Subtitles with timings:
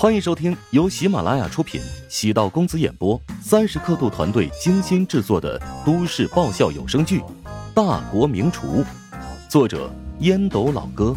[0.00, 7.18] 欢迎收听由喜马拉雅出品、喜道公子演播、三十刻度团队精心制作的都市爆笑有声剧
[7.74, 8.68] 《大国名厨》，
[9.50, 11.16] 作者烟斗老哥，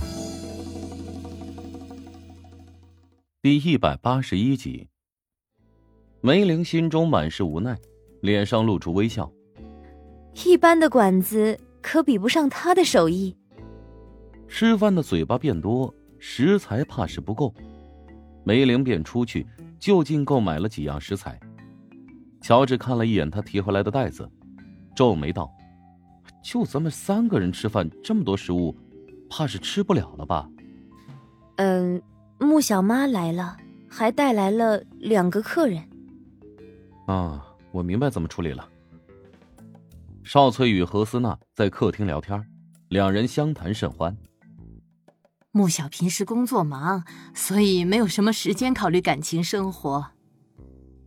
[3.44, 4.87] 第一百八十一集。
[6.19, 7.77] 梅玲心中满是无奈，
[8.21, 9.31] 脸上露出微笑。
[10.43, 13.37] 一般的馆子可比不上他的手艺。
[14.47, 17.53] 吃饭的嘴巴变多，食材怕是不够。
[18.44, 19.45] 梅玲便出去
[19.80, 21.40] 就近购买了几样食材。
[22.41, 24.30] 乔治看了一眼他提回来的袋子，
[24.95, 25.52] 皱眉道
[26.44, 28.76] ：“就咱们三个人吃饭，这么多食物，
[29.30, 30.50] 怕是吃不了了吧
[31.58, 32.02] ？”“嗯，
[32.40, 33.55] 穆小妈来了，
[33.88, 35.84] 还带来了两个客人。
[37.05, 38.67] ”“啊，我明白怎么处理了。”
[40.23, 42.44] 邵翠与何思娜在客厅聊天，
[42.89, 44.16] 两人相谈甚欢。
[45.54, 50.12] 穆小平时工作忙，所以没有什么时间考虑感情生活。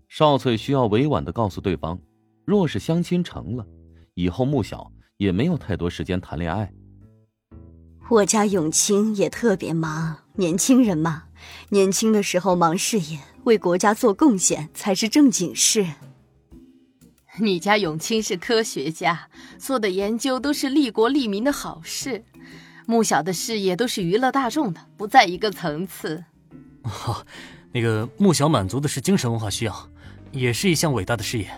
[0.07, 1.99] 少翠需要委婉的告诉对方，
[2.45, 3.67] 若是相亲成了，
[4.13, 6.71] 以后穆小也没有太多时间谈恋爱。
[8.11, 11.25] 我家永清也特别忙，年轻人嘛，
[11.71, 15.87] 年轻的时候忙事业，为国家做贡献才是正经事。
[17.41, 22.23] 你家永清是科学家，做的研究都是利国利民的好事。
[22.87, 26.25] 穆小的事业都是娱乐大众的，不在一个层次。
[26.83, 27.25] 哦，
[27.73, 29.91] 那个穆小满足的是精神文化需要，
[30.33, 31.51] 也是一项伟大的事业。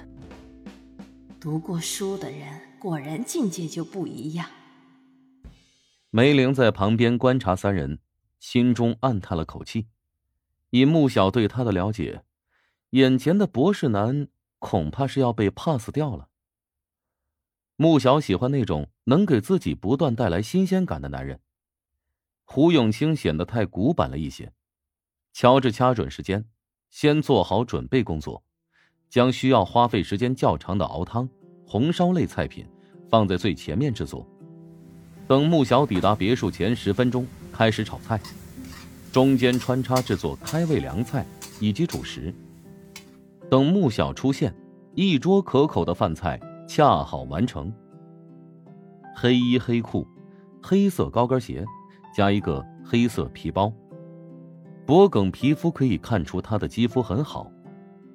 [1.41, 4.47] 读过书的人果然境界就不一样。
[6.11, 7.99] 梅玲在旁边观察三人，
[8.39, 9.87] 心中暗叹了口气。
[10.71, 12.23] 以穆小对他的了解，
[12.91, 16.29] 眼前的博士男恐怕是要被 pass 掉了。
[17.79, 21.39] 穆小喜欢那种能给自己不断带来新鲜感的男人。
[22.45, 24.51] 胡永清显得太古板了一些。
[25.35, 26.47] 乔治掐准时间，
[26.89, 28.43] 先做好准备工作，
[29.11, 31.29] 将需要花费时间较长的熬汤、
[31.67, 32.67] 红烧类菜品
[33.11, 34.27] 放在最前面制作。
[35.29, 38.19] 等穆小抵达别墅前十分钟开始炒菜，
[39.13, 41.27] 中间穿插制作开胃凉菜
[41.61, 42.35] 以及主食。
[43.51, 44.55] 等穆小出现，
[44.95, 46.41] 一桌可口的饭菜。
[46.67, 47.73] 恰好完成。
[49.15, 50.07] 黑衣黑裤，
[50.63, 51.65] 黑色高跟鞋，
[52.15, 53.73] 加一个黑色皮包。
[54.85, 57.51] 脖梗皮肤可以看出他的肌肤很好，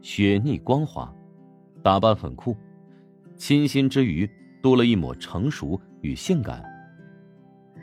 [0.02, 1.14] 雪腻光滑，
[1.84, 2.56] 打扮很酷，
[3.36, 4.30] 清新之余
[4.62, 6.64] 多了一抹成熟与性感。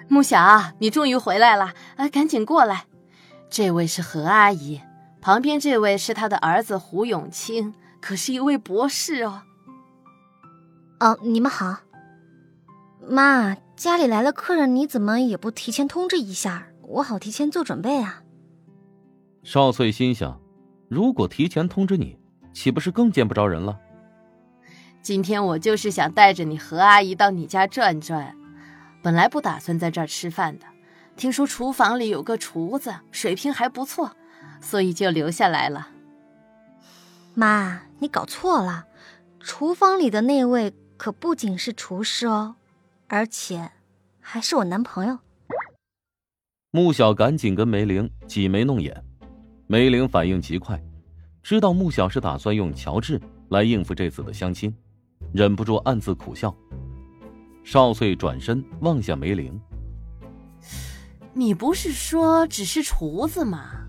[0.09, 0.39] 穆小，
[0.79, 2.09] 你终于回来了啊！
[2.09, 2.87] 赶紧过来，
[3.51, 4.81] 这位是何阿姨，
[5.21, 9.43] 旁边这位是她的儿子胡永清，可是一位博士哦。
[11.01, 11.77] 哦，你们好。
[13.09, 18.25] 妈，家里来了客人，你怎么也不提前通知一下，我好提前做准备啊。
[19.45, 20.41] 少翠心想，
[20.89, 22.19] 如果提前通知你，
[22.53, 23.79] 岂不是更见不着人了？
[25.01, 28.37] 今天我就是想带着你何阿姨到你家转转，
[29.01, 30.67] 本来不打算在这儿吃饭的，
[31.17, 34.17] 听说厨房里有个厨子，水平还不错，
[34.61, 35.91] 所以就留下来了。
[37.35, 38.87] 妈，你搞错了，
[39.39, 40.75] 厨房里的那位。
[40.99, 42.57] 可不仅是厨师哦，
[43.07, 43.71] 而且
[44.21, 45.17] 还是我男朋友。
[46.73, 49.03] 穆小赶紧跟梅玲挤眉弄眼，
[49.69, 50.79] 梅玲反应极快，
[51.41, 54.75] 知道穆小是打算用乔治来应付这次的相亲，
[55.33, 56.55] 忍不住暗自苦笑。
[57.63, 59.59] 少翠转身望向梅玲
[61.33, 63.87] ：“你不是说只是厨子吗？”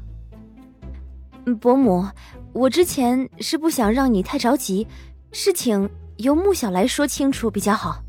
[1.60, 2.06] 伯母，
[2.54, 4.88] 我之前是不想让你太着急，
[5.32, 5.90] 事情。
[6.20, 8.04] 由穆小来说清楚比较好。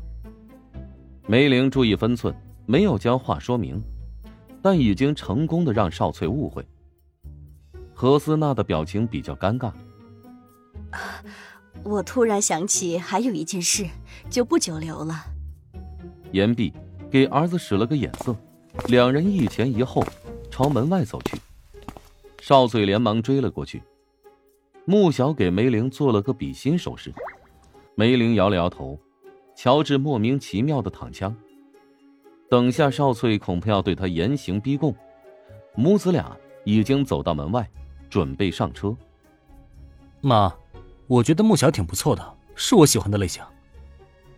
[1.27, 2.35] 梅玲注意分寸，
[2.65, 3.81] 没有将话说明，
[4.61, 6.65] 但已经成功的让少翠误会。
[7.93, 9.71] 何思娜的表情比较尴尬。
[11.83, 13.87] 我突然想起还有一件事，
[14.29, 15.15] 就不久留了。
[16.33, 16.73] 言毕，
[17.09, 18.35] 给儿子使了个眼色，
[18.87, 20.03] 两人一前一后
[20.49, 21.37] 朝门外走去。
[22.41, 23.81] 少翠连忙追了过去。
[24.83, 27.13] 穆小给梅玲做了个比心手势。
[28.01, 28.99] 梅玲摇了摇头，
[29.55, 31.35] 乔治莫名其妙的躺枪。
[32.49, 34.95] 等下少翠恐怕要对他严刑逼供。
[35.75, 37.69] 母子俩已经走到门外，
[38.09, 38.97] 准备上车。
[40.19, 40.51] 妈，
[41.05, 43.43] 我觉得穆小挺不错的，是我喜欢的类型。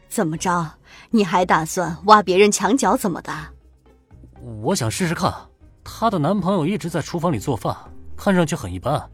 [0.10, 0.70] 怎么着？
[1.10, 3.32] 你还打算挖别人墙角怎么的？
[4.62, 5.34] 我想试试看。
[5.86, 7.74] 她的男朋友一直在厨房里做饭，
[8.18, 9.10] 看上去很一般。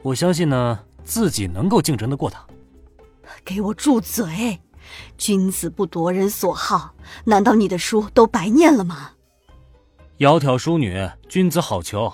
[0.00, 2.42] 我相信呢，自己能够竞争得过他。
[3.44, 4.60] 给我住嘴！
[5.18, 6.94] 君子不夺人所好，
[7.24, 9.12] 难道你的书都白念了吗？
[10.18, 12.12] 窈窕淑女，君子好逑。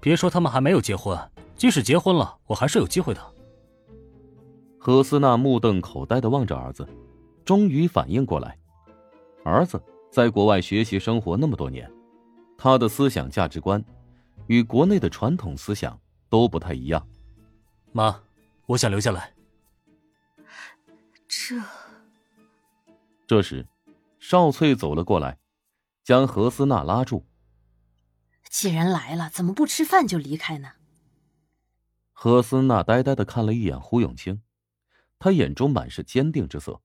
[0.00, 1.18] 别说他们还没有结婚，
[1.56, 3.20] 即使结婚了，我还是有机会的。
[4.78, 6.86] 何思娜目瞪口呆的望着儿子，
[7.44, 8.58] 终于反应过来，
[9.44, 11.90] 儿子在国外学习生活那么多年，
[12.58, 13.82] 他的思想价值观
[14.46, 17.06] 与国内的传统思想都不太一样。
[17.92, 18.20] 妈，
[18.66, 19.32] 我想留下来。
[21.46, 21.62] 这……
[23.26, 23.68] 这时，
[24.18, 25.38] 少翠走了过来，
[26.02, 27.26] 将何思娜拉住。
[28.48, 30.72] 既然来了，怎么不吃饭就离开呢？
[32.12, 34.42] 何思娜呆呆的看了一眼胡永清。
[35.18, 36.80] 他眼中满是坚定之色。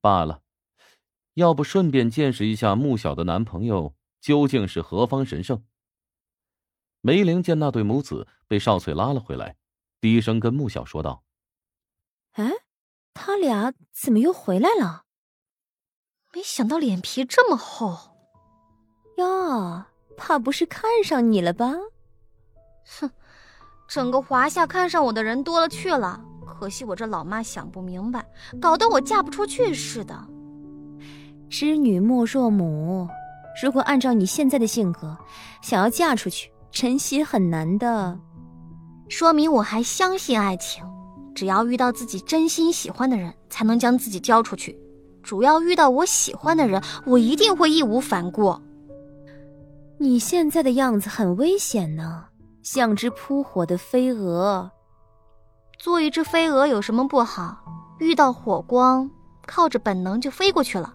[0.00, 0.42] 罢了，
[1.34, 5.64] 要不顺便见识一下穆小的男朋友究竟是何方神圣？
[7.00, 9.56] 梅玲见那对母子被少翠拉了回来，
[10.00, 11.24] 低声跟穆小说道
[12.32, 12.50] ：“哎，
[13.18, 15.04] 他俩怎么又回来了？
[16.34, 17.96] 没想到脸皮这么厚。
[19.16, 19.82] 哟，
[20.18, 21.72] 怕不是看上你了吧？
[23.00, 23.10] 哼，
[23.88, 26.22] 整个华夏看上我的人多了去了。”
[26.58, 28.24] 可惜我这老妈想不明白，
[28.60, 30.26] 搞得我嫁不出去似的。
[31.50, 33.08] 知女莫若母，
[33.62, 35.16] 如果按照你现在的性格，
[35.60, 38.18] 想要嫁出去，真心很难的。
[39.08, 40.82] 说明我还相信爱情，
[41.36, 44.76] 只要遇到自己真心喜欢的人，才能将自己交出去。
[45.22, 48.58] 主要遇到我喜欢的人，我一定会义无反顾。
[49.98, 52.24] 你现在的样子很危险呢，
[52.62, 54.70] 像只扑火的飞蛾。
[55.78, 57.58] 做一只飞蛾有什么不好？
[57.98, 59.10] 遇到火光，
[59.46, 60.94] 靠着本能就飞过去了。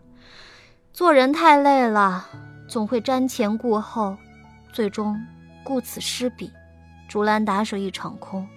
[0.91, 2.27] 做人太累了，
[2.67, 4.17] 总会瞻前顾后，
[4.73, 5.15] 最终
[5.63, 6.51] 顾此失彼，
[7.07, 8.47] 竹篮打水一场空。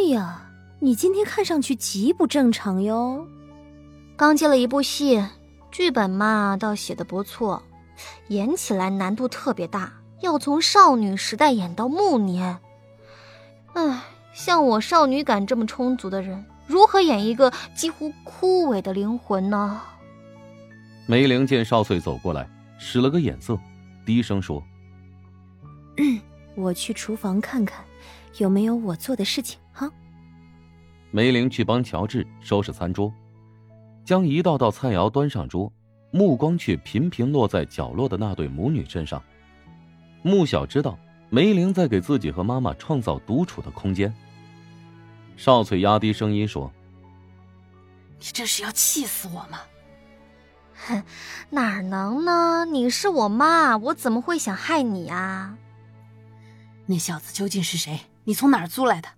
[0.00, 3.26] 哎呀，你今天看上去极不正常哟。
[4.16, 5.22] 刚接了一部戏，
[5.70, 7.62] 剧本嘛倒写的不错，
[8.28, 9.92] 演起来难度特别大，
[10.22, 12.58] 要从少女时代演到暮年。
[13.74, 14.00] 唉。
[14.32, 19.82] 像我少女感这么充足的人，如何演一个几乎枯萎的灵魂呢？
[21.06, 22.48] 梅玲见少岁走过来，
[22.78, 23.58] 使了个眼色，
[24.06, 24.62] 低声说
[26.54, 27.84] ：“我去厨房看看，
[28.38, 29.58] 有没有我做的事情。”
[31.10, 31.12] 哈。
[31.12, 33.12] 梅玲去帮乔治收拾餐桌，
[34.04, 35.72] 将一道道菜肴端上桌，
[36.10, 39.22] 目光却频频落在角落的那对母女身上。
[40.22, 40.98] 穆晓知道。
[41.32, 44.12] 梅玲在给自己和妈妈创造独处的空间。
[45.36, 46.68] 少翠压低声音说
[48.18, 49.60] ：“你这是要气死我吗
[50.74, 51.04] ？”“哼，
[51.50, 52.64] 哪能呢？
[52.64, 55.56] 你是我妈，我怎么会想害你啊
[56.84, 58.00] ？”“那小子究竟是谁？
[58.24, 59.08] 你从哪儿租来的？”“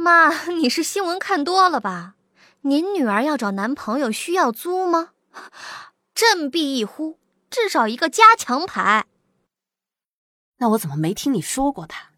[0.00, 2.14] 妈，你是新闻看多了吧？
[2.62, 5.10] 您女儿要找男朋友需要租吗？
[6.14, 7.18] 振臂一呼，
[7.50, 9.04] 至少一个加强牌。”
[10.56, 12.12] 那我怎么没听你说过他？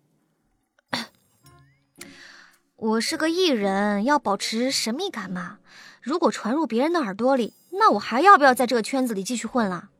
[2.76, 5.58] 我是个艺人，要保持神秘感嘛。
[6.00, 9.90] 如果传入别人的耳朵里，那我还要不要在这个圈子里继续混了？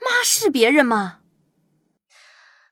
[0.00, 1.20] 妈是别人吗？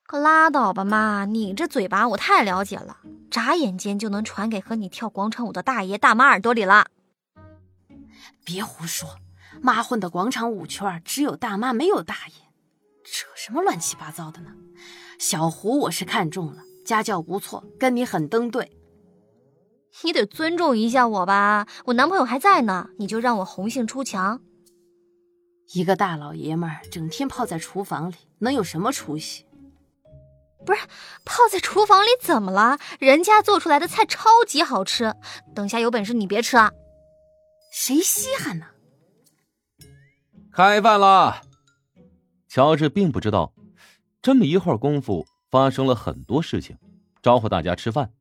[0.03, 1.25] 可拉倒吧，妈！
[1.25, 2.99] 你这嘴巴我太了解了，
[3.31, 6.89] 眨眼间就能传给和你跳广场舞的大爷大妈耳朵里了。
[8.45, 9.09] 别胡说，
[9.61, 12.35] 妈混的广场舞圈只有大妈，没有大爷。
[13.05, 14.53] 扯什么乱七八糟的呢？
[15.19, 18.73] 小胡我是看中了，家教不错，跟你很登对。
[20.05, 24.41] 你得尊重一下我吧，我男朋友还在呢，你就让我红杏出墙？
[25.73, 29.45] 一个大老爷们儿整天泡在厨房里，能有什么出息？
[30.67, 30.81] 不是
[31.25, 32.79] 泡在厨房里怎么了？
[32.99, 35.15] 人家做出来的菜超级好吃，
[35.55, 36.73] 等下有本事你别吃啊！
[37.73, 38.67] 谁稀罕呢？
[40.53, 41.43] 开饭了。
[42.49, 43.53] 乔治并不知道，
[44.21, 46.77] 这么一会儿功夫发生了很多事情，
[47.23, 48.13] 招呼大家吃饭。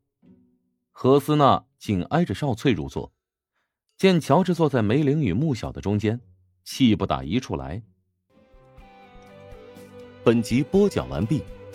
[0.92, 3.12] 何思娜紧挨着邵翠入座，
[3.98, 6.20] 见乔治坐在梅玲与穆小的中间，
[6.64, 7.82] 气不打一处来。
[10.24, 11.42] 本集播讲完毕，